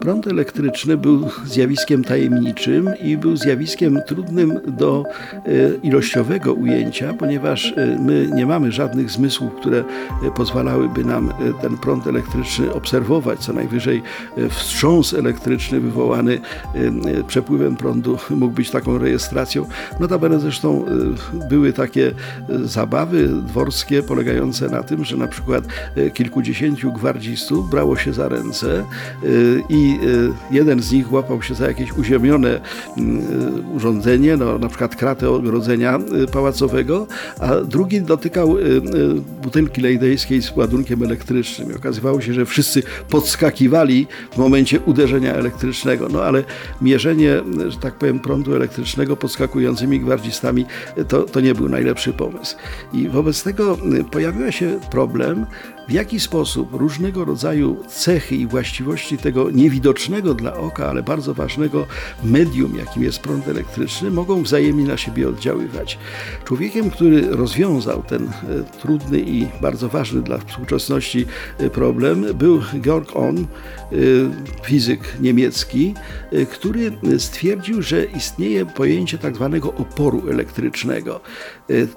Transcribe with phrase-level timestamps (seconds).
[0.00, 5.04] Prąd elektryczny był zjawiskiem tajemniczym i był zjawiskiem trudnym do
[5.34, 5.40] e,
[5.82, 9.84] ilościowego ujęcia, ponieważ e, my nie mamy żadnych zmysłów, które
[10.26, 11.32] e, pozwalałyby nam
[11.62, 13.38] ten prąd elektryczny obserwować.
[13.38, 14.02] Co najwyżej
[14.50, 16.40] wstrząs elektryczny wywołany
[17.26, 19.66] przepływem prądu mógł być taką rejestracją.
[20.00, 20.84] Notabene zresztą
[21.48, 22.12] były takie
[22.64, 25.64] zabawy dworskie polegające na tym, że na przykład
[26.14, 28.84] kilkudziesięciu gwardzistów brało się za ręce
[29.68, 32.60] i Y, jeden z nich łapał się za jakieś uziemione
[32.98, 33.00] y,
[33.76, 37.06] urządzenie, no, na przykład kratę ogrodzenia y, pałacowego,
[37.38, 38.56] a drugi dotykał
[39.42, 41.70] butelki lejdejskiej z ładunkiem elektrycznym.
[41.70, 46.08] I okazywało się, że wszyscy podskakiwali w momencie uderzenia elektrycznego.
[46.08, 46.44] No ale
[46.82, 50.66] mierzenie, że tak powiem, prądu elektrycznego podskakującymi gwardzistami
[51.08, 52.56] to, to nie był najlepszy pomysł.
[52.92, 53.78] I wobec tego
[54.10, 55.46] pojawił się problem,
[55.90, 59.50] w jaki sposób różnego rodzaju cechy i właściwości tego
[59.80, 61.86] niewidocznego dla oka, ale bardzo ważnego
[62.24, 65.98] medium, jakim jest prąd elektryczny, mogą wzajemnie na siebie oddziaływać.
[66.44, 68.30] Człowiekiem, który rozwiązał ten e,
[68.82, 71.26] trudny i bardzo ważny dla współczesności
[71.58, 73.96] e, problem, był Georg Ohm, e,
[74.64, 75.94] fizyk niemiecki,
[76.52, 81.20] który stwierdził, że istnieje pojęcie tak zwanego oporu elektrycznego.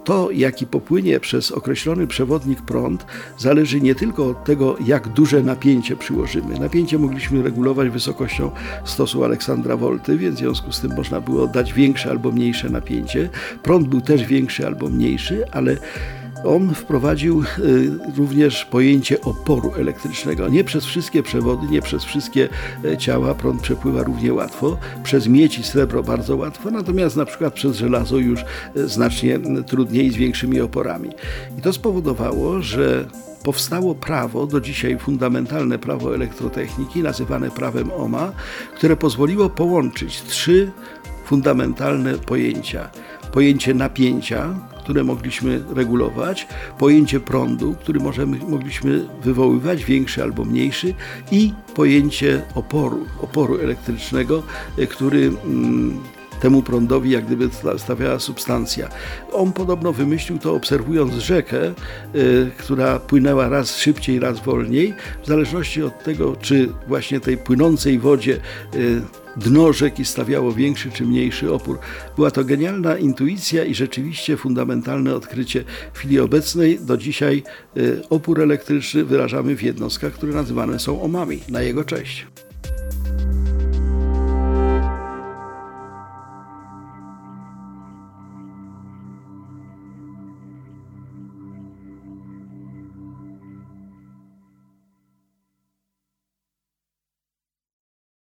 [0.03, 3.05] To, jaki popłynie przez określony przewodnik prąd,
[3.37, 6.59] zależy nie tylko od tego, jak duże napięcie przyłożymy.
[6.59, 8.51] Napięcie mogliśmy regulować wysokością
[8.85, 13.29] stosu Aleksandra Wolty, więc w związku z tym można było dać większe albo mniejsze napięcie.
[13.63, 15.77] Prąd był też większy albo mniejszy, ale
[16.43, 20.49] on wprowadził y, również pojęcie oporu elektrycznego.
[20.49, 22.49] Nie przez wszystkie przewody, nie przez wszystkie
[22.85, 24.77] e, ciała prąd przepływa równie łatwo.
[25.03, 30.11] Przez miedź i srebro bardzo łatwo, natomiast na przykład przez żelazo już e, znacznie trudniej
[30.11, 31.09] z większymi oporami.
[31.57, 33.05] I to spowodowało, że
[33.43, 38.31] powstało prawo, do dzisiaj fundamentalne prawo elektrotechniki, nazywane prawem OMA,
[38.75, 40.71] które pozwoliło połączyć trzy
[41.25, 42.89] fundamentalne pojęcia.
[43.31, 46.47] Pojęcie napięcia, które mogliśmy regulować,
[46.79, 50.93] pojęcie prądu, który możemy, mogliśmy wywoływać, większy albo mniejszy,
[51.31, 54.43] i pojęcie oporu, oporu elektrycznego,
[54.89, 55.99] który mm,
[56.43, 58.89] temu prądowi jak gdyby stawiała substancja.
[59.33, 61.73] On podobno wymyślił to obserwując rzekę,
[62.15, 64.93] y, która płynęła raz szybciej, raz wolniej,
[65.23, 68.39] w zależności od tego, czy właśnie tej płynącej wodzie
[68.75, 69.01] y,
[69.37, 71.79] dno rzeki stawiało większy czy mniejszy opór.
[72.15, 76.79] Była to genialna intuicja i rzeczywiście fundamentalne odkrycie w chwili obecnej.
[76.79, 77.43] Do dzisiaj
[77.77, 81.39] y, opór elektryczny wyrażamy w jednostkach, które nazywane są omami.
[81.49, 82.25] Na jego cześć.